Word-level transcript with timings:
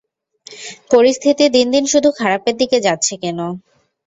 পরিস্থিতি 0.91 1.45
দিনদিন 1.55 1.83
শুধু 1.93 2.09
খারাপের 2.19 2.55
দিকে 2.61 2.77
যাচ্ছে 2.87 3.13
কেন? 3.23 3.39